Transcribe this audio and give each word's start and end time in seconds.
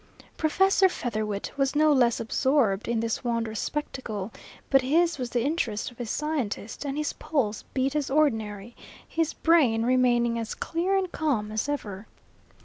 Professor 0.35 0.89
Featherwit 0.89 1.55
was 1.57 1.75
no 1.75 1.93
less 1.93 2.19
absorbed 2.19 2.87
in 2.87 3.01
this 3.01 3.23
wondrous 3.23 3.59
spectacle, 3.59 4.33
but 4.71 4.81
his 4.81 5.19
was 5.19 5.29
the 5.29 5.43
interest 5.43 5.91
of 5.91 5.99
a 5.99 6.07
scientist, 6.07 6.83
and 6.87 6.97
his 6.97 7.13
pulse 7.13 7.65
beat 7.75 7.95
as 7.95 8.09
ordinary, 8.09 8.75
his 9.07 9.35
brain 9.35 9.83
remaining 9.83 10.39
as 10.39 10.55
clear 10.55 10.97
and 10.97 11.11
calm 11.11 11.51
as 11.51 11.69
ever. 11.69 12.07